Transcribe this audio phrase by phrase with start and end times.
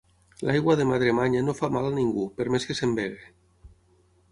[0.47, 3.31] L'aigua de Madremanya no fa mal a ningú, per més que se'n begui.